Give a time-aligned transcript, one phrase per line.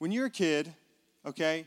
[0.00, 0.74] when you're a kid,
[1.26, 1.66] okay,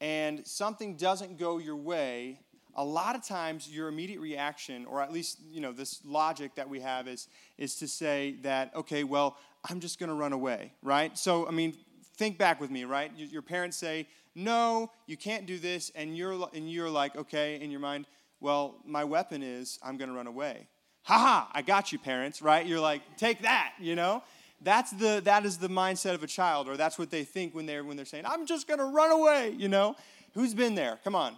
[0.00, 2.40] and something doesn't go your way,
[2.74, 6.68] a lot of times your immediate reaction, or at least you know this logic that
[6.68, 7.28] we have, is
[7.58, 9.36] is to say that okay, well,
[9.70, 11.16] I'm just going to run away, right?
[11.16, 11.74] So I mean,
[12.16, 13.12] think back with me, right?
[13.16, 17.70] Your parents say, no, you can't do this, and you're and you're like, okay, in
[17.70, 18.06] your mind,
[18.40, 20.66] well, my weapon is I'm going to run away.
[21.04, 21.50] Ha ha!
[21.52, 22.66] I got you, parents, right?
[22.66, 24.24] You're like, take that, you know.
[24.62, 27.66] That's the that is the mindset of a child, or that's what they think when
[27.66, 29.96] they're when they're saying, I'm just going to run away, you know.
[30.34, 30.98] Who's been there?
[31.04, 31.36] Come on.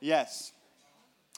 [0.00, 0.52] Yes.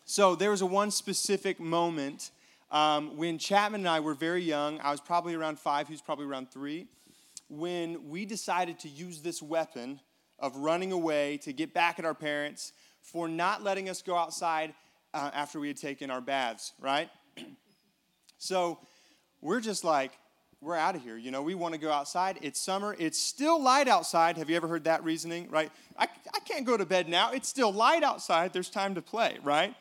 [0.07, 2.31] So there was a one specific moment
[2.71, 4.81] um, when Chapman and I were very young.
[4.81, 6.89] I was probably around five, he was probably around three.
[7.49, 10.01] When we decided to use this weapon
[10.39, 14.75] of running away to get back at our parents for not letting us go outside
[15.13, 17.09] uh, after we had taken our baths, right?
[18.39, 18.79] so
[19.41, 20.13] we're just like,
[20.65, 21.19] we're out of here.
[21.19, 22.39] You know, we want to go outside.
[22.41, 22.97] It's summer.
[22.99, 24.39] It's still light outside.
[24.39, 25.71] Have you ever heard that reasoning, right?
[25.99, 26.05] I,
[26.35, 27.33] I can't go to bed now.
[27.33, 28.53] It's still light outside.
[28.53, 29.75] There's time to play, right?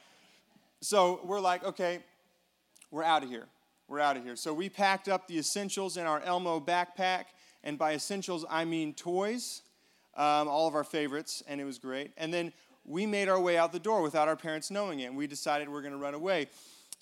[0.82, 2.00] So we're like, okay,
[2.92, 3.46] we're out of here.
[3.88, 4.36] We're out of here.
[4.36, 7.26] So we packed up the essentials in our Elmo backpack.
[7.64, 9.62] And by essentials, I mean toys,
[10.18, 12.12] um, all of our favorites, and it was great.
[12.18, 12.52] And then
[12.84, 15.06] we made our way out the door without our parents knowing it.
[15.06, 16.50] And we decided we're going to run away.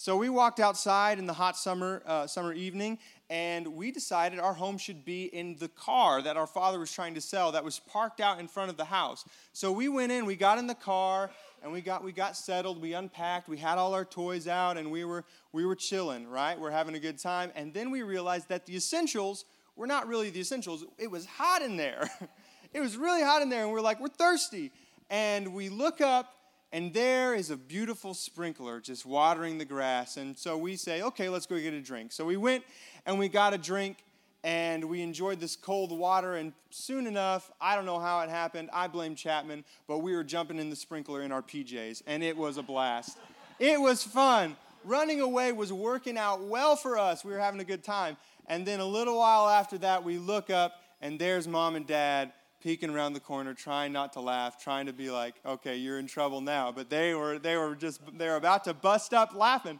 [0.01, 2.97] So we walked outside in the hot summer, uh, summer evening,
[3.29, 7.13] and we decided our home should be in the car that our father was trying
[7.13, 9.23] to sell that was parked out in front of the house.
[9.53, 11.29] So we went in, we got in the car,
[11.61, 14.89] and we got we got settled, we unpacked, we had all our toys out, and
[14.89, 16.59] we were we were chilling, right?
[16.59, 17.51] We're having a good time.
[17.53, 20.83] And then we realized that the essentials were not really the essentials.
[20.97, 22.09] It was hot in there.
[22.73, 24.71] it was really hot in there, and we're like, we're thirsty.
[25.11, 26.40] And we look up
[26.73, 30.15] and there is a beautiful sprinkler just watering the grass.
[30.17, 32.11] And so we say, okay, let's go get a drink.
[32.13, 32.63] So we went
[33.05, 33.97] and we got a drink
[34.43, 36.35] and we enjoyed this cold water.
[36.35, 38.69] And soon enough, I don't know how it happened.
[38.71, 42.35] I blame Chapman, but we were jumping in the sprinkler in our PJs, and it
[42.35, 43.17] was a blast.
[43.59, 44.55] it was fun.
[44.83, 47.23] Running away was working out well for us.
[47.23, 48.17] We were having a good time.
[48.47, 52.33] And then a little while after that, we look up, and there's mom and dad
[52.61, 56.07] peeking around the corner, trying not to laugh, trying to be like, okay, you're in
[56.07, 56.71] trouble now.
[56.71, 59.79] But they were, they were just, they were about to bust up laughing.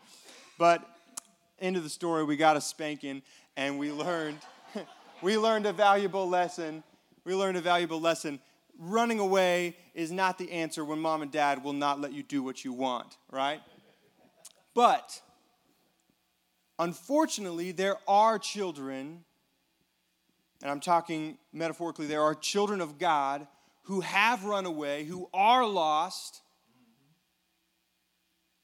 [0.58, 0.84] But
[1.60, 3.22] end of the story, we got a spanking
[3.56, 4.40] and we learned,
[5.22, 6.84] we learned a valuable lesson.
[7.24, 8.40] We learned a valuable lesson.
[8.80, 12.42] Running away is not the answer when mom and dad will not let you do
[12.42, 13.62] what you want, right?
[14.74, 15.22] But
[16.80, 19.24] unfortunately, there are children
[20.62, 23.48] and I'm talking metaphorically, there are children of God
[23.84, 26.42] who have run away, who are lost,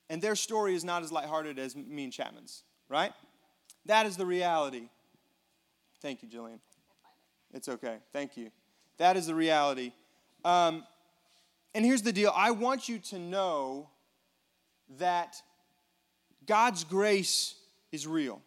[0.10, 3.12] and their story is not as lighthearted as me and Chapman's, right?
[3.86, 4.90] That is the reality.
[6.02, 6.60] Thank you, Jillian.
[7.54, 7.98] It's okay.
[8.14, 8.52] Thank you.
[8.98, 9.92] That is the reality.
[10.46, 10.84] Um,
[11.74, 13.90] and here's the deal I want you to know
[14.98, 15.36] that
[16.46, 17.56] God's grace
[17.92, 18.42] is real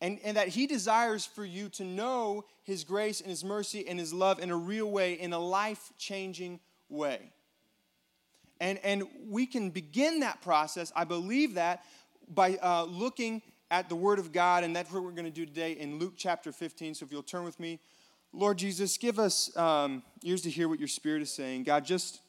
[0.00, 3.98] and, and that He desires for you to know His grace and His mercy and
[3.98, 7.32] His love in a real way, in a life changing way.
[8.60, 11.84] And, and we can begin that process, I believe that,
[12.28, 15.44] by uh, looking at the Word of God, and that's what we're going to do
[15.44, 16.94] today in Luke chapter 15.
[16.94, 17.80] So if you'll turn with me,
[18.32, 21.64] Lord Jesus, give us um, ears to hear what your Spirit is saying.
[21.64, 22.20] God, just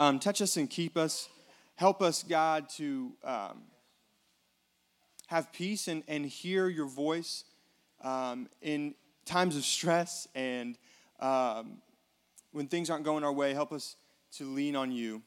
[0.00, 1.28] um, touch us and keep us.
[1.76, 3.62] Help us, God, to um,
[5.32, 7.44] have peace and, and hear your voice
[8.02, 8.94] um, in
[9.24, 10.76] times of stress and
[11.20, 11.78] um,
[12.52, 13.54] when things aren't going our way.
[13.54, 13.96] Help us
[14.32, 15.22] to lean on you.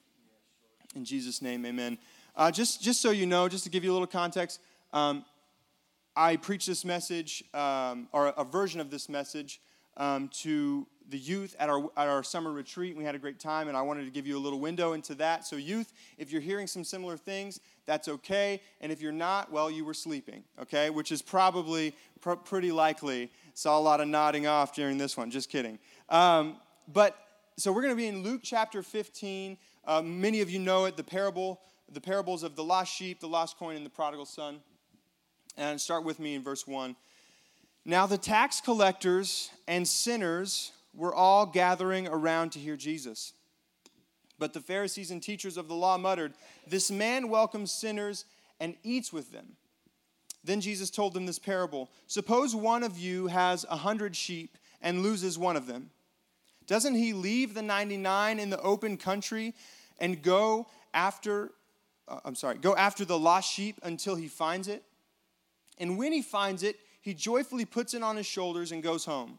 [0.96, 1.98] In Jesus' name, amen.
[2.36, 4.60] Uh, just, just so you know, just to give you a little context,
[4.94, 5.26] um,
[6.16, 9.60] I preached this message, um, or a version of this message,
[9.98, 12.96] um, to the youth at our, at our summer retreat.
[12.98, 15.16] We had a great time, and I wanted to give you a little window into
[15.16, 15.46] that.
[15.46, 18.62] So, youth, if you're hearing some similar things, that's okay.
[18.82, 20.90] And if you're not, well, you were sleeping, okay?
[20.90, 23.32] Which is probably pr- pretty likely.
[23.54, 25.80] Saw a lot of nodding off during this one, just kidding.
[26.10, 26.58] Um,
[26.92, 27.18] but
[27.58, 29.58] so we're going to be in Luke chapter 15.
[29.86, 31.62] Uh, many of you know it, the parable,
[31.92, 34.60] the parables of the lost sheep, the lost coin, and the prodigal son.
[35.58, 36.96] And start with me in verse 1.
[37.86, 43.34] Now the tax collectors and sinners were all gathering around to hear Jesus.
[44.40, 46.34] But the Pharisees and teachers of the law muttered,
[46.68, 48.26] This man welcomes sinners
[48.60, 49.56] and eats with them.
[50.44, 55.02] Then Jesus told them this parable Suppose one of you has a hundred sheep and
[55.02, 55.90] loses one of them.
[56.68, 59.54] Doesn't he leave the 99 in the open country
[60.00, 61.52] and go after,
[62.08, 64.84] uh, I'm sorry, go after the lost sheep until he finds it?
[65.78, 69.38] And when he finds it, he joyfully puts it on his shoulders and goes home.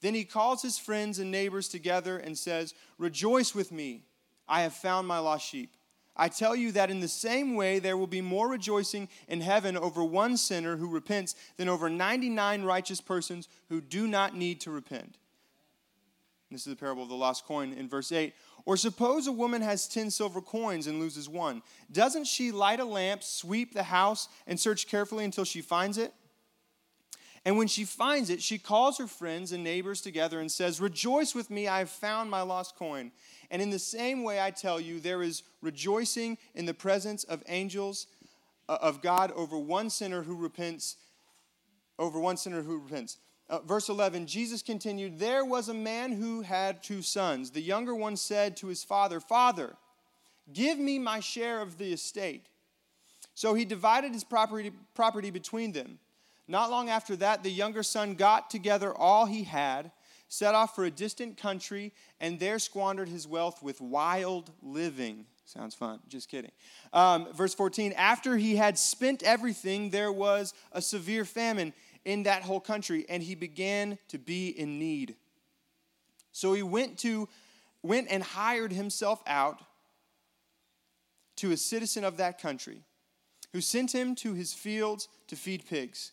[0.00, 4.04] Then he calls his friends and neighbors together and says, Rejoice with me,
[4.48, 5.74] I have found my lost sheep.
[6.16, 9.76] I tell you that in the same way there will be more rejoicing in heaven
[9.76, 14.70] over one sinner who repents than over 99 righteous persons who do not need to
[14.70, 15.18] repent.
[16.48, 18.34] This is the parable of the lost coin in verse 8.
[18.66, 21.60] Or suppose a woman has 10 silver coins and loses one.
[21.90, 26.14] Doesn't she light a lamp, sweep the house, and search carefully until she finds it?
[27.44, 31.34] And when she finds it, she calls her friends and neighbors together and says, Rejoice
[31.34, 33.12] with me, I have found my lost coin.
[33.50, 37.42] And in the same way, I tell you, there is rejoicing in the presence of
[37.48, 38.06] angels
[38.68, 40.96] uh, of God over one sinner who repents,
[41.98, 43.18] over one sinner who repents.
[43.48, 47.50] Uh, verse 11, Jesus continued, There was a man who had two sons.
[47.50, 49.74] The younger one said to his father, Father,
[50.52, 52.46] give me my share of the estate.
[53.34, 55.98] So he divided his property, property between them.
[56.48, 59.92] Not long after that, the younger son got together all he had,
[60.28, 65.26] set off for a distant country, and there squandered his wealth with wild living.
[65.44, 66.00] Sounds fun.
[66.08, 66.50] Just kidding.
[66.92, 71.74] Um, verse 14 After he had spent everything, there was a severe famine
[72.04, 75.16] in that whole country, and he began to be in need.
[76.32, 77.28] So he went to
[77.82, 79.62] went and hired himself out
[81.36, 82.82] to a citizen of that country,
[83.52, 86.12] who sent him to his fields to feed pigs.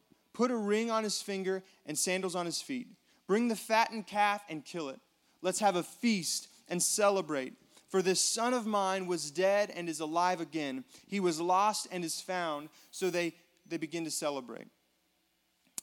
[0.33, 2.87] Put a ring on his finger and sandals on his feet.
[3.27, 4.99] Bring the fattened calf and kill it.
[5.41, 7.53] Let's have a feast and celebrate.
[7.89, 10.85] For this son of mine was dead and is alive again.
[11.07, 12.69] He was lost and is found.
[12.91, 13.33] So they,
[13.67, 14.67] they begin to celebrate.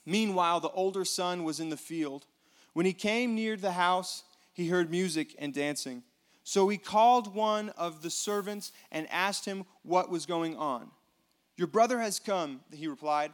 [0.05, 2.25] Meanwhile, the older son was in the field.
[2.73, 4.23] When he came near the house,
[4.53, 6.03] he heard music and dancing.
[6.43, 10.89] So he called one of the servants and asked him what was going on.
[11.57, 13.33] Your brother has come, he replied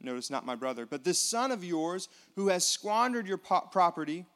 [0.00, 4.26] Notice, not my brother, but this son of yours who has squandered your po- property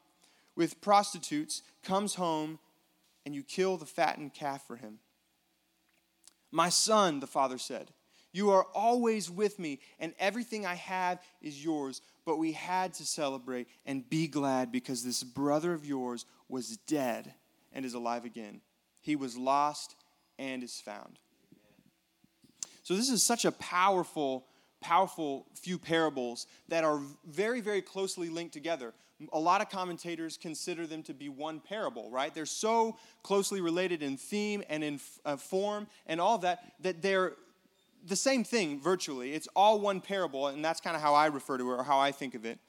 [0.55, 2.59] with prostitutes comes home
[3.25, 4.99] and you kill the fattened calf for him.
[6.51, 7.91] My son, the father said,
[8.35, 12.01] you are always with me, and everything I have is yours.
[12.25, 17.33] But we had to celebrate and be glad because this brother of yours was dead
[17.71, 18.59] and is alive again.
[18.99, 19.95] He was lost
[20.37, 21.17] and is found.
[22.83, 24.47] So, this is such a powerful
[24.85, 28.93] powerful few parables that are very, very closely linked together.
[29.33, 32.31] A lot of commentators consider them to be one parable, right?
[32.31, 37.33] They're so closely related in theme and in uh, form and all that that they're
[38.05, 39.33] the same thing virtually.
[39.33, 41.97] It's all one parable, and that's kind of how I refer to it or how
[41.97, 42.59] I think of it.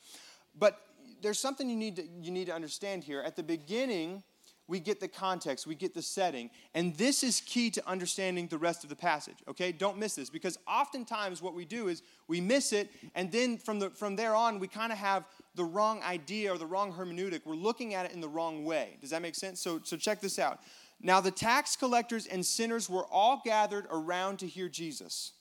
[0.59, 0.81] But
[1.21, 3.21] there's something you need to, you need to understand here.
[3.21, 4.23] At the beginning,
[4.69, 6.51] we get the context, we get the setting.
[6.75, 9.73] And this is key to understanding the rest of the passage, okay?
[9.73, 13.79] Don't miss this because oftentimes what we do is we miss it, and then from,
[13.79, 17.43] the, from there on, we kind of have the wrong idea or the wrong hermeneutic.
[17.45, 18.97] We're looking at it in the wrong way.
[19.01, 19.61] Does that make sense?
[19.61, 20.61] So, so check this out.
[21.01, 25.33] Now, the tax collectors and sinners were all gathered around to hear Jesus.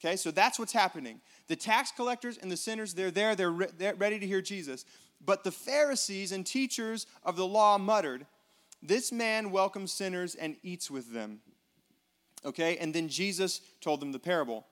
[0.00, 1.20] Okay, so that's what's happening.
[1.48, 4.84] The tax collectors and the sinners, they're there, they're, re- they're ready to hear Jesus.
[5.24, 8.26] But the Pharisees and teachers of the law muttered,
[8.82, 11.40] this man welcomes sinners and eats with them.
[12.44, 14.66] Okay, and then Jesus told them the parable.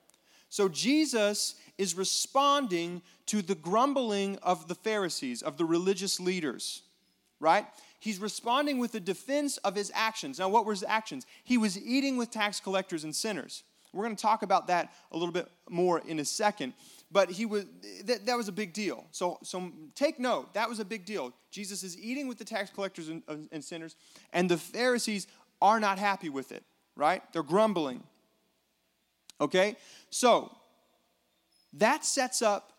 [0.49, 6.83] So Jesus is responding to the grumbling of the Pharisees, of the religious leaders,
[7.39, 7.65] right?
[7.99, 10.39] He's responding with a defense of his actions.
[10.39, 11.25] Now, what were his actions?
[11.43, 13.63] He was eating with tax collectors and sinners.
[13.91, 16.73] We're going to talk about that a little bit more in a second.
[17.09, 17.65] But he was
[18.05, 19.05] that, that was a big deal.
[19.11, 21.33] So, so take note, that was a big deal.
[21.51, 23.95] Jesus is eating with the tax collectors and, and sinners,
[24.33, 25.27] and the Pharisees
[25.61, 26.63] are not happy with it,
[26.95, 27.21] right?
[27.31, 28.03] They're grumbling.
[29.39, 29.75] Okay?
[30.09, 30.51] So
[31.73, 32.73] that sets up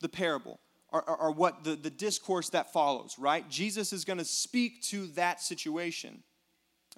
[0.00, 3.48] the parable or, or, or what the, the discourse that follows, right?
[3.50, 6.22] Jesus is going to speak to that situation.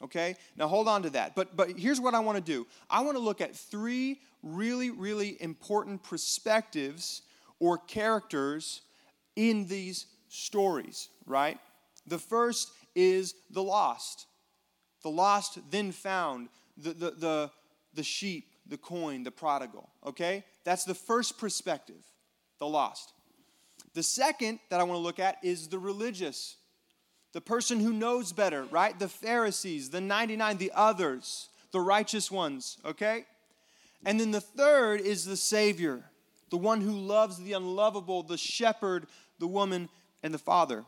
[0.02, 0.37] Okay?
[0.57, 1.35] Now hold on to that.
[1.35, 2.67] But but here's what I want to do.
[2.88, 7.23] I want to look at three really, really important perspectives
[7.59, 8.83] or characters
[9.37, 11.59] in these stories, right?
[12.07, 14.26] The first is the lost.
[15.02, 17.50] The lost then found, the, the, the,
[17.95, 20.45] the sheep, the coin, the prodigal, okay?
[20.64, 22.05] That's the first perspective,
[22.59, 23.12] the lost.
[23.95, 26.57] The second that I want to look at is the religious,
[27.33, 28.99] the person who knows better, right?
[28.99, 33.27] The Pharisees, the 99, the others, the righteous ones, okay?
[34.05, 36.05] And then the third is the Savior,
[36.51, 39.07] the one who loves the unlovable, the shepherd,
[39.39, 39.89] the woman,
[40.23, 40.85] and the father.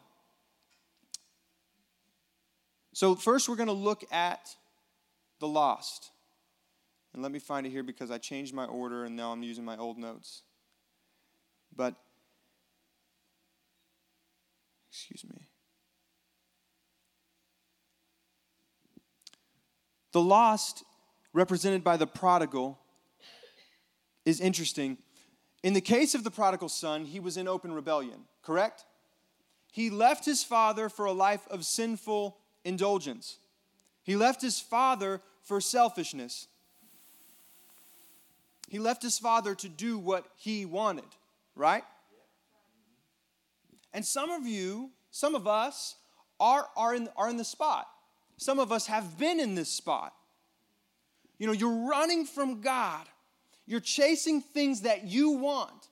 [2.92, 4.56] So, first, we're going to look at
[5.38, 6.10] the lost.
[7.12, 9.64] And let me find it here because I changed my order and now I'm using
[9.64, 10.42] my old notes.
[11.74, 11.94] But,
[14.90, 15.49] excuse me.
[20.12, 20.84] The lost,
[21.32, 22.78] represented by the prodigal,
[24.24, 24.98] is interesting.
[25.62, 28.84] In the case of the prodigal son, he was in open rebellion, correct?
[29.72, 33.38] He left his father for a life of sinful indulgence.
[34.02, 36.48] He left his father for selfishness.
[38.68, 41.04] He left his father to do what he wanted,
[41.54, 41.84] right?
[43.92, 45.96] And some of you, some of us,
[46.38, 47.86] are, are, in, are in the spot.
[48.40, 50.14] Some of us have been in this spot.
[51.38, 53.06] You know, you're running from God.
[53.66, 55.88] You're chasing things that you want.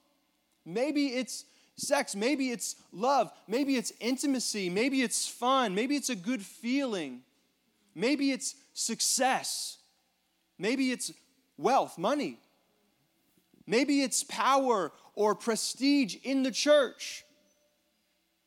[0.64, 1.45] Maybe it's
[1.76, 7.21] sex, maybe it's love, maybe it's intimacy, maybe it's fun, maybe it's a good feeling,
[7.95, 9.76] maybe it's success,
[10.59, 11.12] maybe it's
[11.59, 12.38] wealth, money,
[13.67, 17.25] maybe it's power or prestige in the church.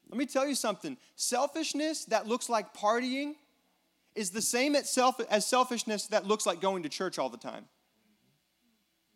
[0.10, 0.98] Let me tell you something.
[1.16, 3.36] Selfishness that looks like partying
[4.16, 7.66] is the same itself as selfishness that looks like going to church all the time.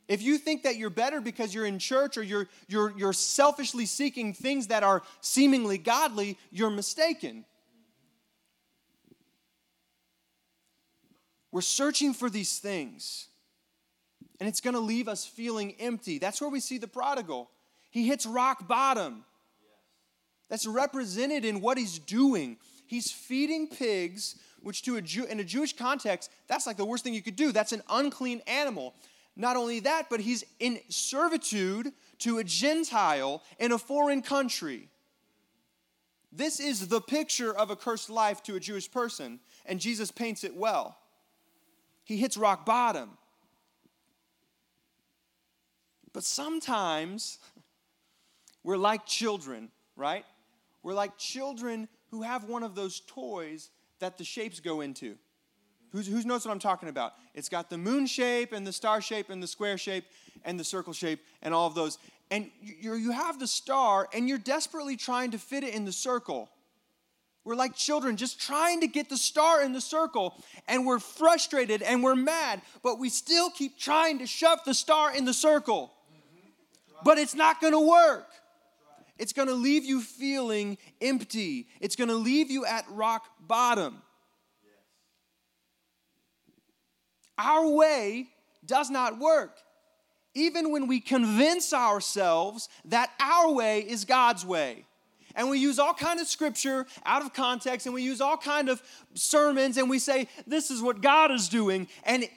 [0.07, 3.85] If you think that you're better because you're in church or you're, you're, you're selfishly
[3.85, 7.43] seeking things that are seemingly godly, you're mistaken.
[11.51, 13.27] We're searching for these things,
[14.39, 16.19] and it's going to leave us feeling empty.
[16.19, 17.49] That's where we see the prodigal.
[17.91, 19.23] He hits rock bottom.
[20.49, 22.57] That's represented in what he's doing.
[22.87, 24.35] He's feeding pigs,
[24.65, 27.35] which to a Jew, in a Jewish context, that's like the worst thing you could
[27.35, 27.51] do.
[27.51, 28.95] That's an unclean animal.
[29.35, 34.89] Not only that, but he's in servitude to a Gentile in a foreign country.
[36.31, 40.43] This is the picture of a cursed life to a Jewish person, and Jesus paints
[40.43, 40.97] it well.
[42.03, 43.11] He hits rock bottom.
[46.11, 47.37] But sometimes
[48.63, 50.25] we're like children, right?
[50.81, 55.15] We're like children who have one of those toys that the shapes go into.
[55.91, 57.13] Who's, who knows what I'm talking about?
[57.33, 60.05] It's got the moon shape and the star shape and the square shape
[60.43, 61.97] and the circle shape and all of those.
[62.31, 65.91] And you you have the star and you're desperately trying to fit it in the
[65.91, 66.49] circle.
[67.45, 70.33] We're like children just trying to get the star in the circle,
[70.67, 75.15] and we're frustrated and we're mad, but we still keep trying to shove the star
[75.15, 75.93] in the circle.
[77.03, 78.27] But it's not gonna work.
[79.17, 84.01] It's gonna leave you feeling empty, it's gonna leave you at rock bottom.
[87.37, 88.27] Our way
[88.65, 89.57] does not work.
[90.33, 94.85] Even when we convince ourselves that our way is God's way.
[95.35, 98.69] And we use all kind of scripture out of context and we use all kind
[98.69, 98.81] of
[99.13, 102.27] sermons and we say this is what God is doing and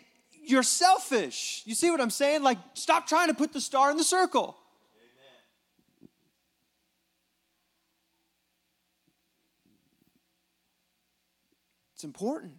[0.44, 1.62] you're selfish.
[1.64, 2.42] You see what I'm saying?
[2.42, 4.56] Like stop trying to put the star in the circle.
[11.98, 12.52] It's important.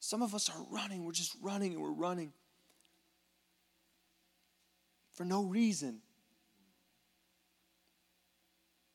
[0.00, 2.32] Some of us are running, we're just running and we're running
[5.12, 6.00] for no reason.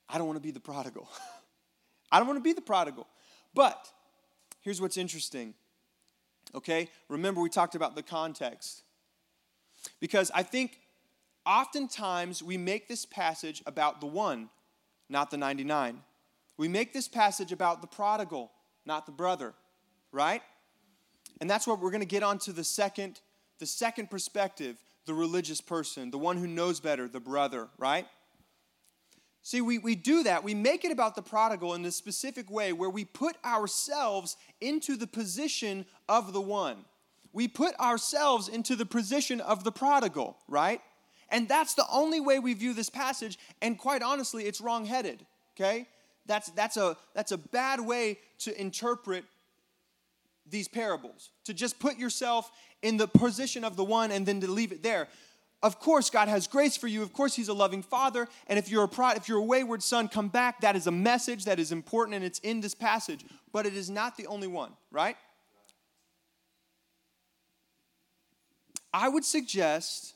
[0.09, 1.07] I don't want to be the prodigal.
[2.11, 3.05] I don't want to be the prodigal.
[3.53, 3.77] But
[4.61, 5.53] here's what's interesting.
[6.55, 6.89] Okay?
[7.09, 8.81] Remember, we talked about the context.
[9.99, 10.79] Because I think
[11.45, 14.49] oftentimes we make this passage about the one,
[15.09, 16.01] not the 99.
[16.57, 18.51] We make this passage about the prodigal,
[18.85, 19.53] not the brother,
[20.11, 20.41] right?
[21.39, 23.21] And that's what we're going to get onto the second
[23.59, 28.05] the second perspective, the religious person, the one who knows better, the brother, right?
[29.41, 30.43] See, we, we do that.
[30.43, 34.95] We make it about the prodigal in this specific way where we put ourselves into
[34.97, 36.85] the position of the one.
[37.31, 40.81] We put ourselves into the position of the prodigal, right?
[41.29, 43.39] And that's the only way we view this passage.
[43.61, 45.87] And quite honestly, it's wrongheaded, okay?
[46.27, 49.23] That's, that's, a, that's a bad way to interpret
[50.49, 54.47] these parables, to just put yourself in the position of the one and then to
[54.47, 55.07] leave it there.
[55.63, 57.01] Of course, God has grace for you.
[57.01, 58.27] Of course, He's a loving Father.
[58.47, 60.61] And if you're a if you're a wayward son, come back.
[60.61, 63.25] That is a message that is important, and it's in this passage.
[63.51, 65.17] But it is not the only one, right?
[68.93, 70.13] I would suggest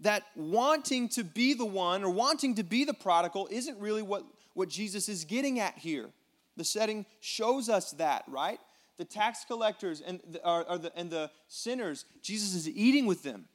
[0.00, 4.24] that wanting to be the one or wanting to be the prodigal isn't really what,
[4.54, 6.08] what Jesus is getting at here.
[6.56, 8.58] The setting shows us that, right?
[8.96, 13.22] The tax collectors and the, are, are the, and the sinners, Jesus is eating with
[13.22, 13.46] them,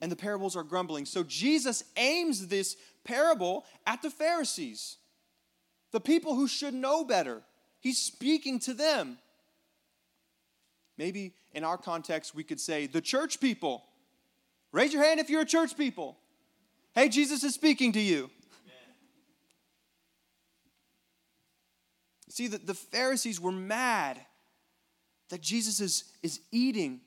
[0.00, 1.04] and the parables are grumbling.
[1.04, 4.96] So Jesus aims this parable at the Pharisees,
[5.92, 7.42] the people who should know better.
[7.80, 9.18] He's speaking to them.
[10.98, 13.84] Maybe in our context, we could say the church people
[14.76, 16.18] Raise your hand if you're a church people.
[16.94, 18.28] Hey, Jesus is speaking to you.
[22.28, 24.20] See, the, the Pharisees were mad
[25.30, 27.00] that Jesus is, is eating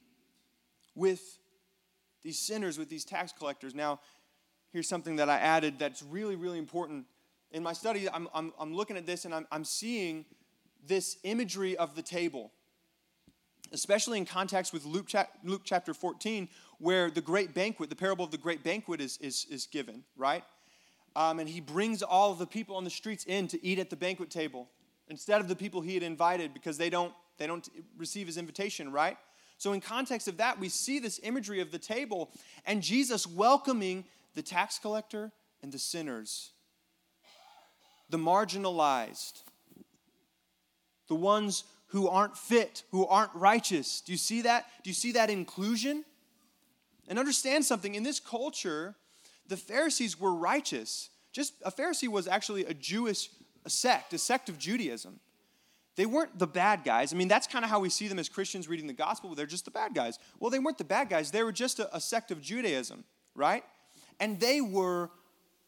[0.96, 1.22] with
[2.24, 3.76] these sinners, with these tax collectors.
[3.76, 4.00] Now,
[4.74, 7.06] here's something that I added that's really, really important.
[7.52, 10.26] In my study, I'm, I'm, I'm looking at this and I'm, I'm seeing
[10.88, 12.52] this imagery of the table
[13.72, 15.10] especially in context with Luke,
[15.44, 16.50] Luke chapter 14,
[16.80, 20.44] where the great banquet, the parable of the great banquet is, is, is given, right?
[21.16, 23.90] Um, and he brings all of the people on the streets in to eat at
[23.90, 24.70] the banquet table
[25.10, 27.68] instead of the people he had invited because they don't, they don't
[27.98, 29.18] receive his invitation, right?
[29.58, 32.32] So, in context of that, we see this imagery of the table
[32.66, 36.52] and Jesus welcoming the tax collector and the sinners,
[38.10, 39.44] the marginalized,
[41.10, 44.00] the ones who aren't fit, who aren't righteous.
[44.00, 44.66] Do you see that?
[44.84, 46.06] Do you see that inclusion?
[47.10, 48.96] And understand something in this culture,
[49.48, 51.10] the Pharisees were righteous.
[51.34, 53.30] Just a Pharisee was actually a Jewish
[53.68, 55.20] sect, a sect of Judaism.
[55.96, 57.12] They weren't the bad guys.
[57.12, 59.36] I mean, that's kind of how we see them as Christians reading the gospel.
[59.36, 60.18] They're just the bad guys.
[60.40, 61.32] Well, they weren't the bad guys.
[61.32, 63.04] They were just a, a sect of Judaism,
[63.36, 63.66] right?
[64.20, 65.10] And they were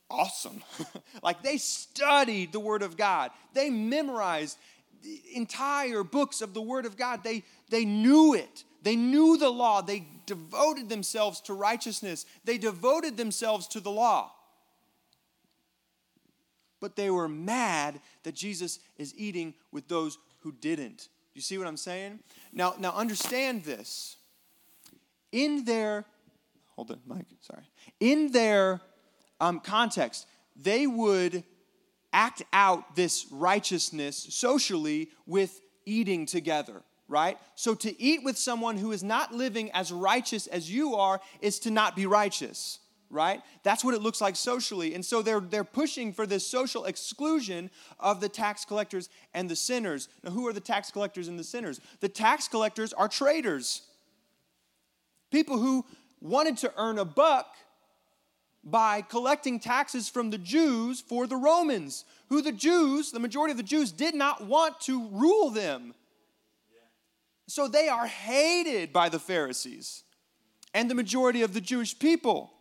[0.10, 0.64] awesome.
[1.24, 4.58] like they studied the Word of God, they memorized
[5.34, 7.24] entire books of the Word of God.
[7.24, 8.64] They, they knew it.
[8.82, 9.82] They knew the law.
[9.82, 12.26] They devoted themselves to righteousness.
[12.44, 14.32] They devoted themselves to the law.
[16.80, 21.10] But they were mad that Jesus is eating with those who didn't.
[21.34, 22.20] You see what I'm saying?
[22.52, 24.18] Now, now understand this.
[25.32, 26.06] In their,
[26.76, 27.64] hold it, Mike, sorry.
[28.00, 28.82] In their
[29.40, 31.44] um, context, they would
[32.12, 37.38] act out this righteousness socially with eating together, right?
[37.56, 41.60] So to eat with someone who is not living as righteous as you are is
[41.60, 43.42] to not be righteous, right?
[43.64, 44.96] That's what it looks like socially.
[44.96, 47.70] And so they're, they're pushing for this social exclusion
[48.00, 50.08] of the tax collectors and the sinners.
[50.24, 51.82] Now, who are the tax collectors and the sinners?
[52.00, 53.82] The tax collectors are traitors,
[55.32, 55.86] people who
[56.22, 57.56] wanted to earn a buck
[58.64, 63.58] by collecting taxes from the Jews for the Romans, who the Jews, the majority of
[63.58, 65.94] the Jews, did not want to rule them.
[67.52, 70.04] So they are hated by the Pharisees
[70.74, 72.54] and the majority of the Jewish people.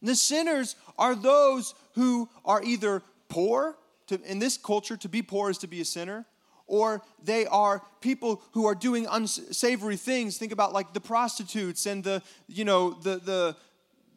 [0.00, 5.20] And the sinners are those who are either poor, to, in this culture, to be
[5.20, 6.24] poor is to be a sinner,
[6.66, 10.38] or they are people who are doing unsavory things.
[10.38, 13.56] Think about like the prostitutes and the, you know, the, the,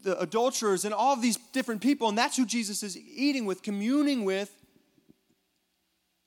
[0.03, 4.23] the adulterers and all these different people, and that's who Jesus is eating with, communing
[4.23, 4.55] with.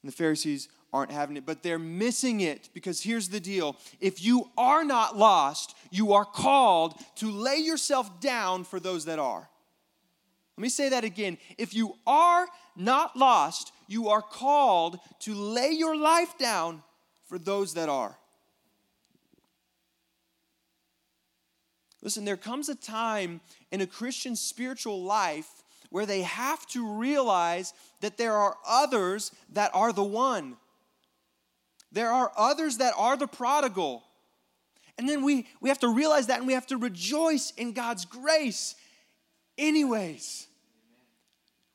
[0.02, 4.24] And the Pharisees aren't having it, but they're missing it because here's the deal if
[4.24, 9.50] you are not lost, you are called to lay yourself down for those that are.
[10.56, 11.36] Let me say that again.
[11.58, 16.84] If you are not lost, you are called to lay your life down
[17.26, 18.16] for those that are.
[22.02, 23.40] Listen, there comes a time
[23.72, 29.72] in a Christian spiritual life where they have to realize that there are others that
[29.74, 30.56] are the one.
[31.94, 34.02] There are others that are the prodigal.
[34.98, 38.04] And then we, we have to realize that and we have to rejoice in God's
[38.04, 38.74] grace,
[39.56, 40.48] anyways.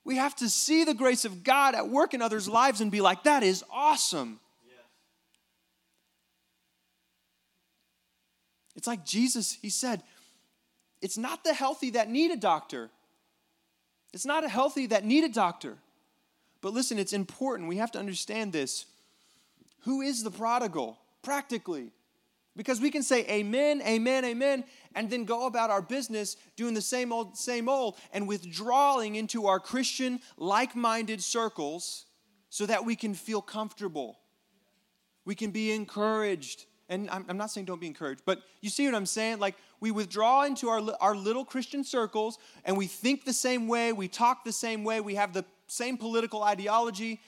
[0.04, 3.00] We have to see the grace of God at work in others' lives and be
[3.00, 4.42] like, that is awesome.
[8.76, 10.04] It's like Jesus, he said,
[11.02, 12.90] it's not the healthy that need a doctor.
[14.14, 15.78] It's not a healthy that need a doctor.
[16.62, 17.70] But listen, it's important.
[17.70, 18.86] We have to understand this.
[19.82, 21.00] Who is the prodigal?
[21.22, 21.92] Practically.
[22.56, 26.82] Because we can say amen, amen, amen, and then go about our business doing the
[26.82, 32.06] same old, same old, and withdrawing into our Christian, like minded circles
[32.50, 34.20] so that we can feel comfortable.
[35.24, 38.86] We can be encouraged and I'm, I'm, not saying don't be encouraged, but you see
[38.86, 39.38] what I'm saying?
[39.38, 43.94] Like, we withdraw into our, our little Christian circles and we think the same way,
[43.94, 47.20] we talk the same way, we have the same political ideology,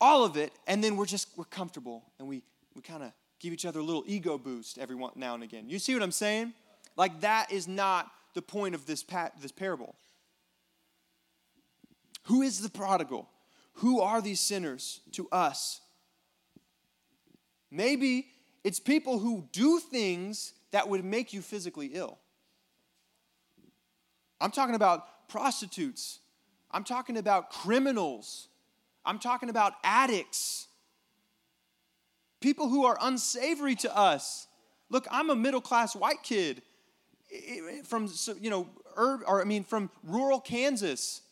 [0.00, 2.42] all of it, and then we're just, we're comfortable and we,
[2.74, 5.68] we kind of give each other a little ego boost every one, now and again.
[5.68, 6.52] You see what I'm saying?
[6.96, 9.94] Like, that is not the point of this, pa- this parable.
[12.24, 13.28] Who is the prodigal?
[13.74, 15.80] Who are these sinners to us?
[17.70, 18.26] Maybe
[18.62, 22.18] it's people who do things that would make you physically ill.
[24.40, 26.18] I'm talking about prostitutes.
[26.70, 28.48] I'm talking about criminals.
[29.04, 30.68] I'm talking about addicts.
[32.40, 34.46] People who are unsavory to us.
[34.88, 36.62] Look, I'm a middle class white kid
[37.84, 38.08] from,
[38.40, 41.22] you know, or I mean, from rural Kansas.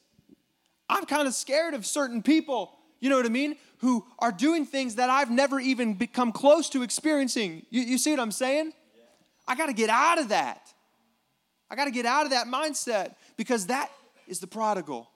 [0.89, 3.57] I'm kind of scared of certain people, you know what I mean?
[3.79, 7.65] who are doing things that I've never even become close to experiencing.
[7.71, 8.73] You, you see what I'm saying?
[9.47, 10.61] I got to get out of that.
[11.71, 13.91] I got to get out of that mindset because that
[14.27, 15.09] is the prodigal.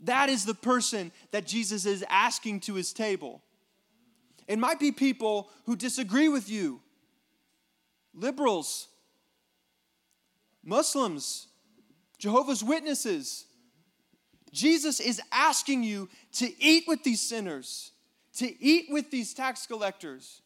[0.00, 3.42] That is the person that Jesus is asking to his table.
[4.46, 6.80] It might be people who disagree with you
[8.14, 8.88] liberals,
[10.64, 11.46] Muslims,
[12.18, 13.46] Jehovah's Witnesses,
[14.52, 17.92] Jesus is asking you to eat with these sinners,
[18.36, 20.42] to eat with these tax collectors,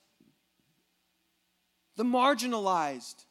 [1.97, 3.25] the marginalized.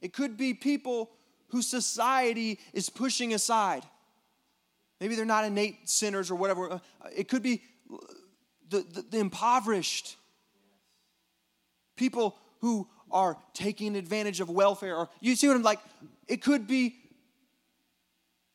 [0.00, 1.10] It could be people
[1.48, 3.84] whose society is pushing aside.
[5.04, 6.72] Maybe they're not innate sinners or whatever.
[6.72, 6.78] Uh,
[7.14, 7.62] it could be
[8.70, 10.16] the, the, the impoverished.
[11.94, 14.96] People who are taking advantage of welfare.
[14.96, 15.78] Or you see what I'm like?
[16.26, 16.96] It could be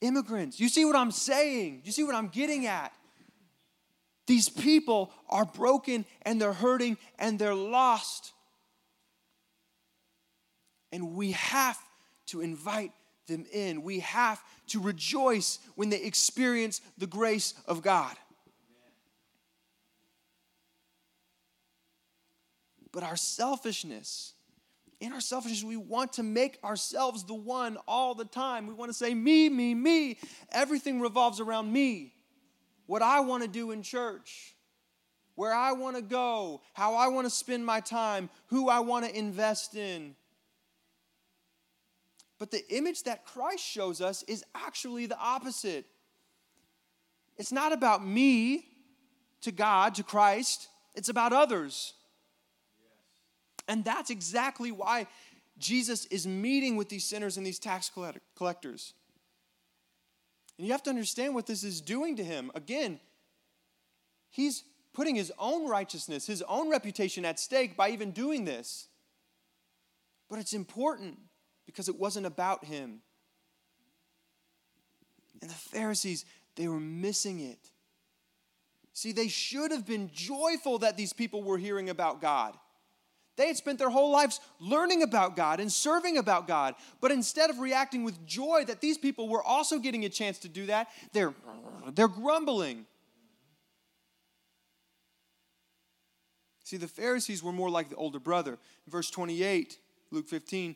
[0.01, 0.59] immigrants.
[0.59, 1.81] You see what I'm saying?
[1.83, 2.91] You see what I'm getting at?
[4.25, 8.33] These people are broken and they're hurting and they're lost.
[10.91, 11.77] And we have
[12.29, 12.91] to invite
[13.29, 13.81] them in.
[13.81, 18.15] We have to rejoice when they experience the grace of God.
[22.91, 24.33] But our selfishness,
[24.99, 28.67] in our selfishness, we want to make ourselves the one all the time.
[28.67, 30.17] We want to say, me, me, me.
[30.51, 32.13] Everything revolves around me.
[32.87, 34.55] What I want to do in church,
[35.35, 39.05] where I want to go, how I want to spend my time, who I want
[39.05, 40.15] to invest in.
[42.39, 45.85] But the image that Christ shows us is actually the opposite.
[47.37, 48.65] It's not about me
[49.41, 51.93] to God, to Christ, it's about others.
[53.67, 55.07] And that's exactly why
[55.57, 57.91] Jesus is meeting with these sinners and these tax
[58.35, 58.93] collectors.
[60.57, 62.51] And you have to understand what this is doing to him.
[62.55, 62.99] Again,
[64.29, 68.87] he's putting his own righteousness, his own reputation at stake by even doing this.
[70.29, 71.17] But it's important
[71.69, 72.99] because it wasn't about him.
[75.39, 77.59] And the Pharisees, they were missing it.
[78.93, 82.57] See, they should have been joyful that these people were hearing about God.
[83.37, 86.73] They had spent their whole lives learning about God and serving about God.
[86.99, 90.49] But instead of reacting with joy that these people were also getting a chance to
[90.49, 91.35] do that, they're,
[91.93, 92.87] they're grumbling.
[96.63, 98.53] See, the Pharisees were more like the older brother.
[98.53, 99.77] In verse 28,
[100.11, 100.75] Luke 15,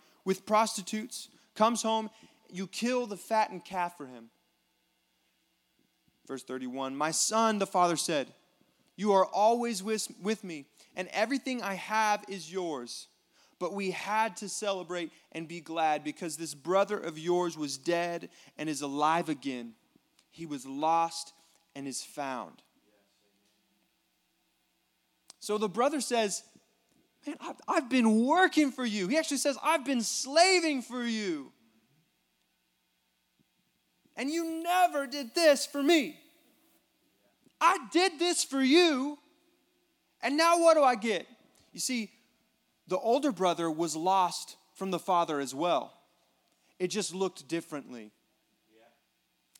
[0.25, 2.09] with prostitutes, comes home,
[2.49, 4.29] you kill the fattened calf for him.
[6.27, 8.33] Verse 31 My son, the father said,
[8.95, 13.07] you are always with, with me, and everything I have is yours.
[13.57, 18.29] But we had to celebrate and be glad because this brother of yours was dead
[18.57, 19.73] and is alive again.
[20.31, 21.33] he was lost
[21.75, 22.61] and is found.
[25.39, 26.43] So the brother says,
[27.25, 29.07] Man, I've I've been working for you.
[29.07, 31.51] He actually says, I've been slaving for you.
[34.15, 36.19] And you never did this for me.
[37.59, 39.17] I did this for you.
[40.21, 41.27] And now what do I get?
[41.73, 42.11] You see,
[42.87, 45.93] the older brother was lost from the father as well.
[46.79, 48.11] It just looked differently.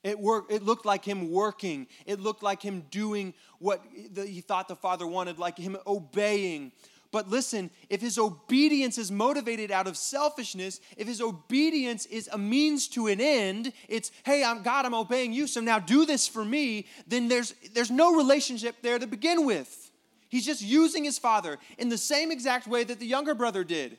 [0.04, 1.88] It, worked, it looked like him working.
[2.08, 6.71] It looked like him doing what he thought the father wanted, like him obeying.
[7.12, 12.38] But listen, if his obedience is motivated out of selfishness, if his obedience is a
[12.38, 16.28] means to an end, it's, hey, I'm God, I'm obeying you, so now do this
[16.28, 19.91] for me, then there's, there's no relationship there to begin with.
[20.30, 23.97] He's just using his father in the same exact way that the younger brother did,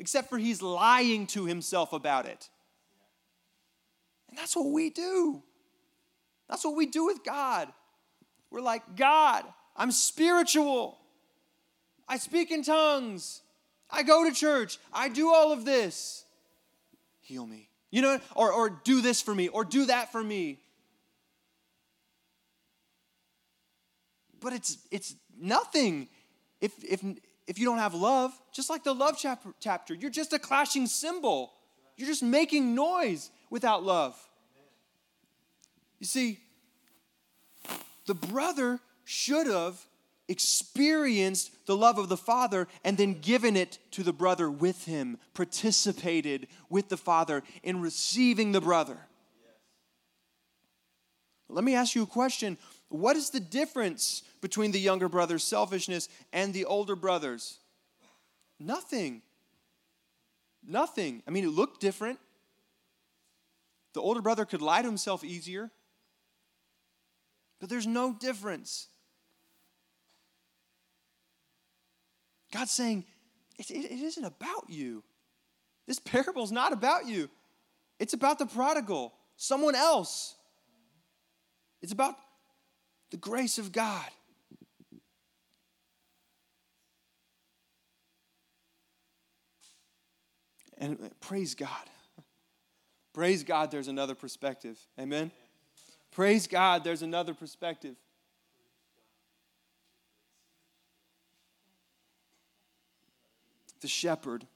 [0.00, 2.48] except for he's lying to himself about it.
[4.28, 5.44] And that's what we do.
[6.48, 7.68] That's what we do with God.
[8.50, 9.44] We're like, God,
[9.76, 10.97] I'm spiritual.
[12.08, 13.42] I speak in tongues.
[13.90, 14.78] I go to church.
[14.92, 16.24] I do all of this.
[17.20, 17.68] Heal me.
[17.90, 20.58] You know, or, or do this for me, or do that for me.
[24.40, 26.08] But it's it's nothing
[26.60, 27.02] if if
[27.46, 30.86] if you don't have love, just like the love chapter, chapter, you're just a clashing
[30.86, 31.52] cymbal.
[31.96, 34.14] You're just making noise without love.
[35.98, 36.38] You see,
[38.06, 39.84] the brother should have
[40.28, 45.18] experienced the love of the Father and then given it to the brother with him,
[45.34, 48.98] participated with the Father in receiving the brother.
[51.48, 52.58] Let me ask you a question.
[52.90, 57.58] What is the difference between the younger brother's selfishness and the older brother's?
[58.60, 59.22] Nothing.
[60.66, 61.22] Nothing.
[61.26, 62.18] I mean, it looked different.
[63.94, 65.70] The older brother could lie to himself easier,
[67.58, 68.88] but there's no difference.
[72.52, 73.04] God's saying,
[73.58, 75.02] it, it, it isn't about you.
[75.86, 77.28] This parable is not about you.
[77.98, 80.36] It's about the prodigal, someone else.
[81.82, 82.14] It's about
[83.10, 84.06] the grace of God.
[90.80, 91.70] And praise God.
[93.12, 94.78] Praise God, there's another perspective.
[94.98, 95.32] Amen.
[96.12, 97.96] Praise God, there's another perspective.
[103.80, 104.46] The shepherd,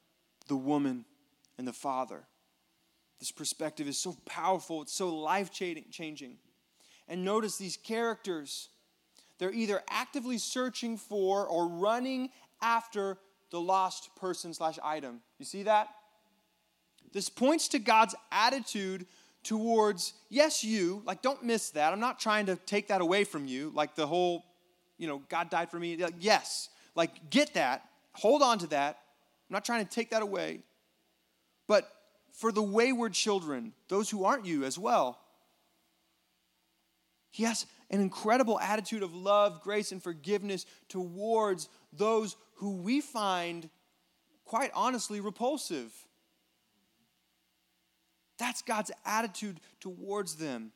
[0.49, 1.05] the woman,
[1.59, 2.25] and the father.
[3.19, 6.37] This perspective is so powerful, it's so life changing.
[7.09, 8.69] And notice these characters,
[9.39, 12.31] they're either actively searching for or running
[12.61, 13.19] after
[13.51, 15.21] the lost person slash item.
[15.39, 15.89] You see that?
[17.13, 19.07] This points to God's attitude
[19.45, 21.93] towards, yes, you, like, don't miss that.
[21.93, 24.45] I'm not trying to take that away from you, like the whole,
[24.99, 25.97] you know, God died for me.
[25.97, 28.99] Like, yes, like, get that, hold on to that,
[29.53, 30.61] I'm not trying to take that away.
[31.69, 31.87] But
[32.33, 35.19] for the wayward children, those who aren't you as well,
[37.31, 43.69] he has an incredible attitude of love, grace, and forgiveness towards those who we find,
[44.47, 45.93] quite honestly, repulsive.
[48.38, 50.73] That's God's attitude towards them.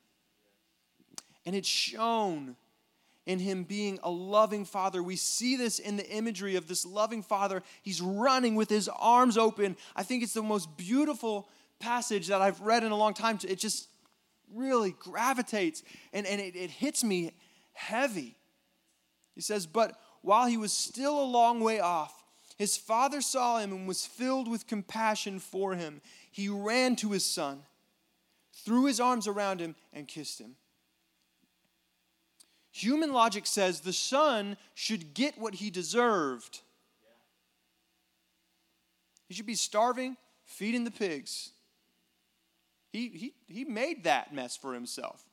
[1.47, 2.55] And it's shown
[3.27, 5.03] in him being a loving father.
[5.03, 7.61] We see this in the imagery of this loving father.
[7.83, 9.75] He's running with his arms open.
[9.95, 13.37] I think it's the most beautiful passage that I've read in a long time.
[13.47, 13.89] It just
[14.53, 17.33] really gravitates and, and it, it hits me
[17.73, 18.37] heavy.
[19.35, 22.23] He says, But while he was still a long way off,
[22.57, 26.01] his father saw him and was filled with compassion for him.
[26.31, 27.63] He ran to his son,
[28.53, 30.55] threw his arms around him, and kissed him.
[32.77, 36.61] Human logic says the son should get what he deserved.
[39.27, 41.49] He should be starving, feeding the pigs.
[42.91, 45.25] He, he, he made that mess for himself.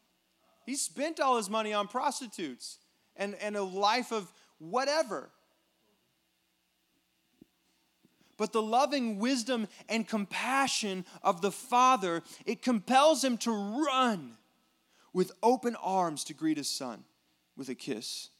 [0.64, 2.78] He spent all his money on prostitutes
[3.14, 5.28] and, and a life of whatever.
[8.38, 13.50] But the loving wisdom and compassion of the Father, it compels him to
[13.86, 14.38] run
[15.12, 17.04] with open arms to greet his son
[17.56, 18.30] with a kiss.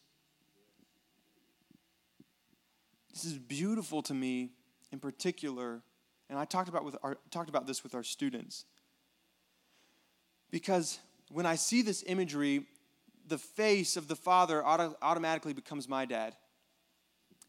[3.11, 4.51] This is beautiful to me
[4.91, 5.81] in particular,
[6.29, 8.65] and I talked about, with our, talked about this with our students.
[10.51, 10.99] Because
[11.29, 12.65] when I see this imagery,
[13.27, 16.35] the face of the father auto, automatically becomes my dad.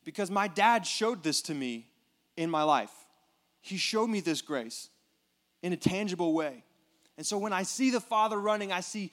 [0.05, 1.89] Because my dad showed this to me
[2.37, 2.93] in my life.
[3.61, 4.89] He showed me this grace
[5.63, 6.63] in a tangible way.
[7.17, 9.11] And so when I see the father running, I see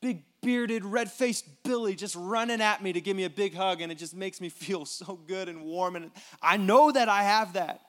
[0.00, 3.80] big bearded, red faced Billy just running at me to give me a big hug,
[3.80, 5.96] and it just makes me feel so good and warm.
[5.96, 6.10] And
[6.42, 7.80] I know that I have that.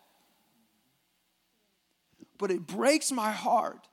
[2.37, 3.87] But it breaks my heart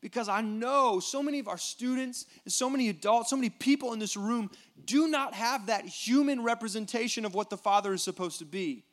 [0.00, 3.92] because I know so many of our students and so many adults, so many people
[3.92, 4.50] in this room
[4.84, 8.84] do not have that human representation of what the Father is supposed to be.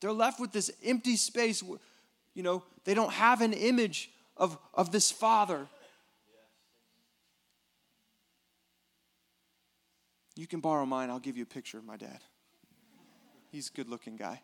[0.00, 1.62] They're left with this empty space.
[2.34, 5.66] You know, they don't have an image of, of this Father.
[10.36, 11.10] You can borrow mine.
[11.10, 12.20] I'll give you a picture of my dad.
[13.50, 14.42] He's a good looking guy.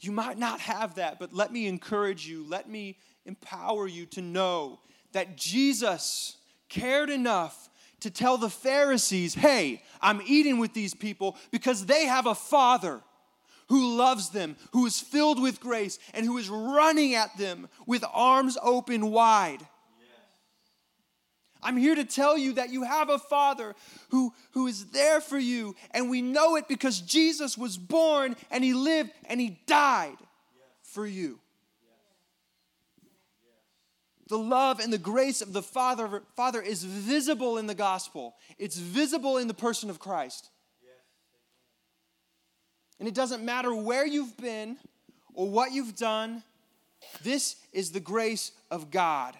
[0.00, 4.20] You might not have that, but let me encourage you, let me empower you to
[4.20, 4.80] know
[5.12, 6.36] that Jesus
[6.68, 12.26] cared enough to tell the Pharisees, hey, I'm eating with these people because they have
[12.26, 13.00] a father
[13.68, 18.04] who loves them, who is filled with grace, and who is running at them with
[18.12, 19.66] arms open wide.
[21.64, 23.74] I'm here to tell you that you have a Father
[24.10, 28.62] who, who is there for you, and we know it because Jesus was born and
[28.62, 30.18] He lived and He died
[30.82, 31.40] for you.
[34.28, 38.78] The love and the grace of the Father, Father is visible in the gospel, it's
[38.78, 40.50] visible in the person of Christ.
[43.00, 44.76] And it doesn't matter where you've been
[45.34, 46.42] or what you've done,
[47.22, 49.36] this is the grace of God.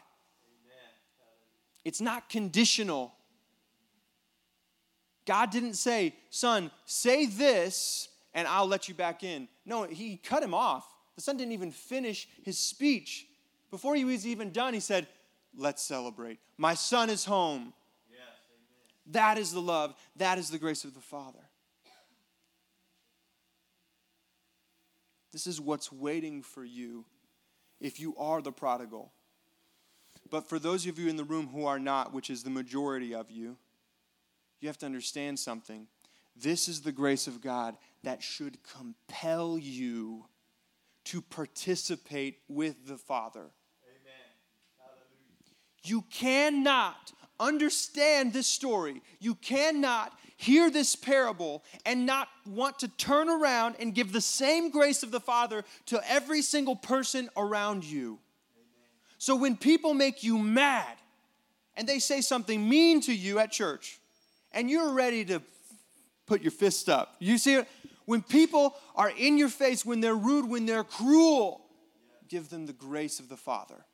[1.85, 3.15] It's not conditional.
[5.27, 9.49] God didn't say, Son, say this and I'll let you back in.
[9.65, 10.87] No, he cut him off.
[11.15, 13.27] The son didn't even finish his speech.
[13.71, 15.07] Before he was even done, he said,
[15.57, 16.41] Let's celebrate.
[16.59, 17.73] My son is home.
[18.11, 18.19] Yes,
[19.13, 21.39] that is the love, that is the grace of the Father.
[25.33, 27.05] This is what's waiting for you
[27.81, 29.13] if you are the prodigal.
[30.31, 33.15] But for those of you in the room who are not, which is the majority
[33.15, 33.57] of you,
[34.61, 35.87] you have to understand something.
[36.37, 40.25] This is the grace of God that should compel you
[41.05, 43.41] to participate with the Father.
[43.41, 44.93] Amen.
[45.85, 49.03] You cannot understand this story.
[49.21, 54.71] You cannot hear this parable and not want to turn around and give the same
[54.71, 58.19] grace of the Father to every single person around you.
[59.19, 60.97] So when people make you mad
[61.77, 63.99] and they say something mean to you at church
[64.53, 65.41] and you're ready to
[66.27, 67.69] put your fist up, you see it?
[68.07, 71.63] When people are in your face, when they're rude, when they're cruel,
[72.29, 73.85] give them the grace of the Father.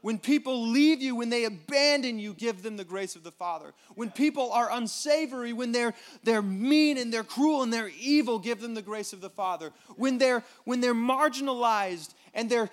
[0.00, 3.72] When people leave you, when they abandon you, give them the grace of the Father.
[3.94, 8.60] When people are unsavory, when they're, they're mean and they're cruel and they're evil, give
[8.60, 9.72] them the grace of the Father.
[9.96, 12.68] When they're, when they're marginalized and they're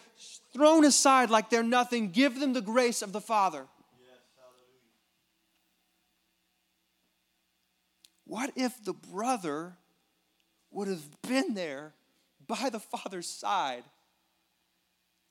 [0.53, 3.65] thrown aside like they're nothing, give them the grace of the Father.
[8.31, 9.73] what if the brother
[10.71, 11.93] would have been there
[12.47, 13.83] by the Father's side,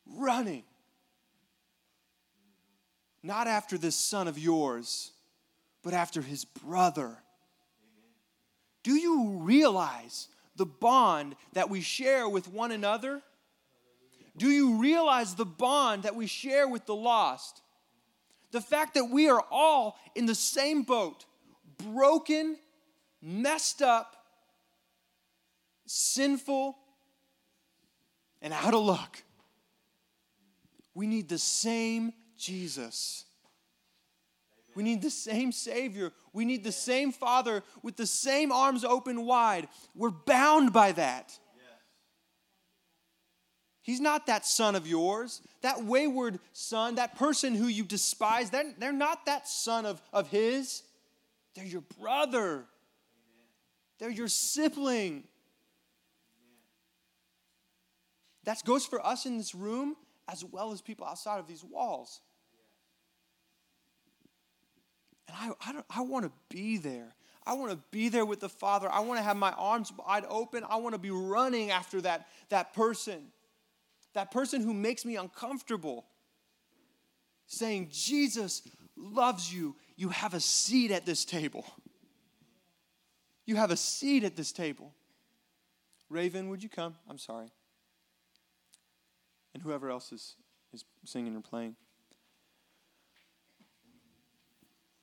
[0.05, 0.65] running?
[3.23, 5.13] Not after this son of yours,
[5.83, 7.17] but after his brother.
[8.83, 13.23] Do you realize the bond that we share with one another?
[14.37, 17.63] Do you realize the bond that we share with the lost?
[18.53, 21.25] The fact that we are all in the same boat,
[21.79, 22.57] broken,
[23.23, 24.17] messed up,
[25.87, 26.77] sinful,
[28.43, 29.23] and out of luck.
[30.95, 33.25] We need the same Jesus.
[34.75, 36.13] We need the same Savior.
[36.33, 39.69] We need the same Father with the same arms open wide.
[39.95, 41.39] We're bound by that.
[43.83, 48.51] He's not that son of yours, that wayward son, that person who you despise.
[48.51, 50.83] They're, they're not that son of, of his.
[51.55, 52.67] They're your brother, Amen.
[53.99, 55.25] they're your sibling.
[58.45, 59.97] That goes for us in this room
[60.29, 62.21] as well as people outside of these walls.
[65.29, 67.15] And I, I, I want to be there.
[67.47, 68.89] I want to be there with the Father.
[68.91, 70.65] I want to have my arms wide open.
[70.69, 73.33] I want to be running after that, that person
[74.15, 76.07] that person who makes me uncomfortable,
[77.47, 78.63] saying, Jesus
[78.97, 79.77] loves you.
[79.97, 81.65] You have a seat at this table.
[83.47, 84.93] You have a seat at this table.
[86.09, 86.95] Raven, would you come?
[87.09, 87.51] I'm sorry.
[89.55, 90.37] And whoever else is,
[90.73, 91.77] is singing or playing.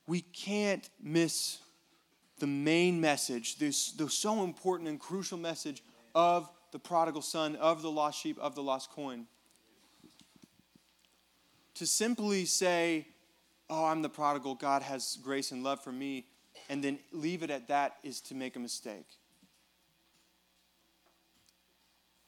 [0.06, 1.60] We can't miss
[2.40, 5.84] the main message, this, the so important and crucial message
[6.14, 9.28] of the prodigal son, of the lost sheep, of the lost coin.
[11.76, 13.08] to simply say,
[13.70, 16.26] Oh, I'm the prodigal, God has grace and love for me,
[16.70, 19.06] and then leave it at that is to make a mistake.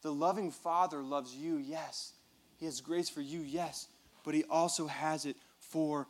[0.02, 2.14] The loving Father loves you, yes.
[2.58, 3.88] He has grace for you, yes.
[4.24, 6.08] But He also has it for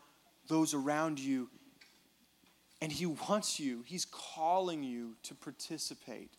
[0.47, 1.49] those around you.
[2.81, 6.31] And He wants you, He's calling you to participate.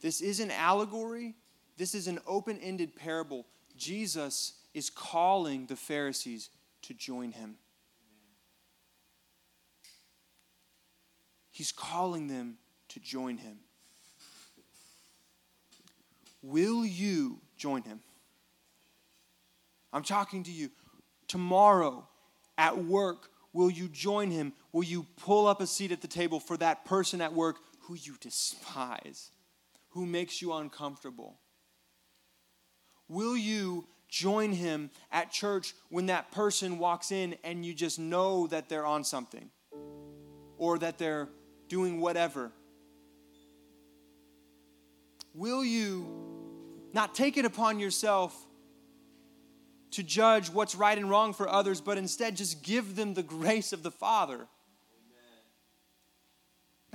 [0.00, 1.34] This is an allegory,
[1.76, 3.46] this is an open ended parable.
[3.76, 6.50] Jesus is calling the Pharisees
[6.82, 7.56] to join Him.
[11.50, 13.58] He's calling them to join Him.
[16.44, 18.00] Will you join him?
[19.94, 20.70] I'm talking to you.
[21.26, 22.06] Tomorrow
[22.58, 24.52] at work, will you join him?
[24.70, 27.94] Will you pull up a seat at the table for that person at work who
[27.94, 29.30] you despise,
[29.94, 31.40] who makes you uncomfortable?
[33.08, 38.46] Will you join him at church when that person walks in and you just know
[38.48, 39.50] that they're on something
[40.58, 41.28] or that they're
[41.68, 42.52] doing whatever?
[45.32, 46.24] Will you
[46.92, 48.36] not take it upon yourself
[49.92, 53.72] to judge what's right and wrong for others, but instead just give them the grace
[53.72, 54.48] of the Father.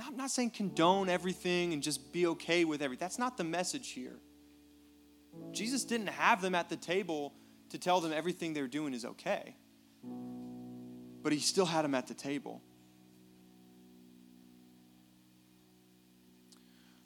[0.00, 3.04] Now, I'm not saying condone everything and just be okay with everything.
[3.04, 4.16] That's not the message here.
[5.52, 7.34] Jesus didn't have them at the table
[7.68, 9.54] to tell them everything they're doing is okay,
[11.22, 12.62] but he still had them at the table.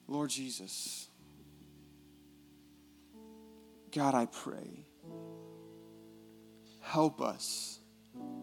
[0.07, 1.09] Lord Jesus.
[3.91, 4.87] God, I pray,
[6.81, 7.81] help us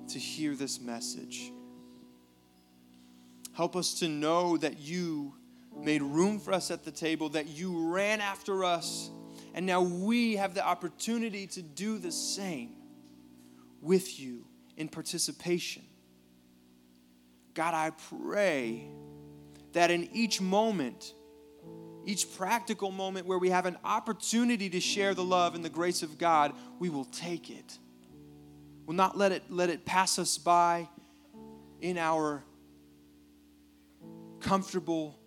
[0.09, 1.53] to hear this message.
[3.53, 5.33] Help us to know that you
[5.75, 9.09] made room for us at the table, that you ran after us,
[9.53, 12.73] and now we have the opportunity to do the same
[13.81, 14.45] with you
[14.77, 15.83] in participation.
[17.53, 18.87] God, I pray
[19.73, 21.13] that in each moment,
[22.05, 26.03] each practical moment where we have an opportunity to share the love and the grace
[26.03, 27.77] of God, we will take it.
[28.85, 30.87] We'll not let it, let it pass us by
[31.81, 32.43] in our
[34.41, 35.17] comfortable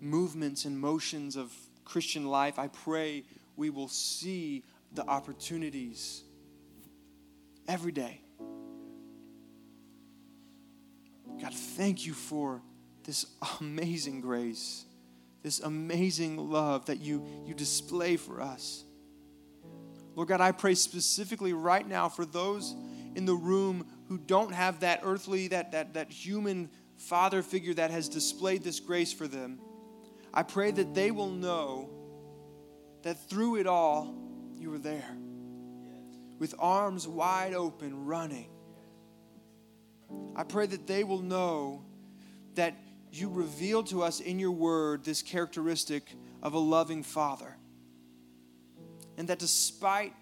[0.00, 1.52] movements and motions of
[1.84, 2.58] Christian life.
[2.58, 3.24] I pray
[3.56, 6.22] we will see the opportunities
[7.66, 8.20] every day.
[11.40, 12.62] God, thank you for
[13.04, 13.26] this
[13.60, 14.84] amazing grace,
[15.42, 18.84] this amazing love that you, you display for us.
[20.14, 22.74] Lord God, I pray specifically right now for those
[23.14, 27.90] in the room who don't have that earthly, that, that, that human father figure that
[27.90, 29.58] has displayed this grace for them.
[30.32, 31.90] I pray that they will know
[33.02, 34.14] that through it all,
[34.56, 35.16] you were there
[36.38, 38.50] with arms wide open, running.
[40.36, 41.84] I pray that they will know
[42.54, 42.76] that
[43.12, 47.56] you reveal to us in your word this characteristic of a loving father.
[49.16, 50.12] And that despite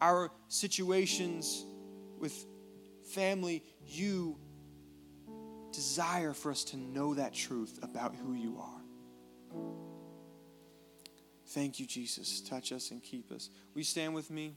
[0.00, 1.64] our situations
[2.18, 2.46] with
[3.08, 4.38] family, you
[5.72, 8.82] desire for us to know that truth about who you are.
[11.48, 12.40] Thank you, Jesus.
[12.40, 13.48] Touch us and keep us.
[13.74, 14.54] Will you stand with me?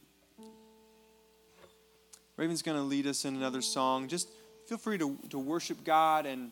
[2.38, 4.08] Raven's going to lead us in another song.
[4.08, 4.30] Just
[4.68, 6.52] feel free to, to worship God and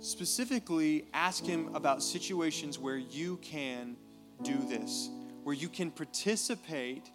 [0.00, 3.96] specifically ask him about situations where you can
[4.42, 5.08] do this,
[5.42, 7.10] where you can participate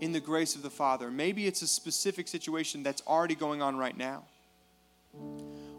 [0.00, 1.10] in the grace of the Father.
[1.10, 4.24] Maybe it's a specific situation that's already going on right now.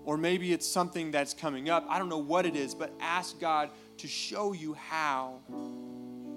[0.03, 1.85] Or maybe it's something that's coming up.
[1.89, 5.39] I don't know what it is, but ask God to show you how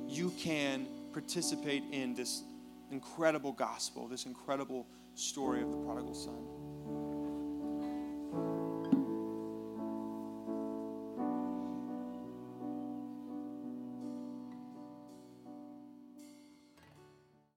[0.07, 2.43] you can participate in this
[2.91, 6.62] incredible gospel, this incredible story of the prodigal son.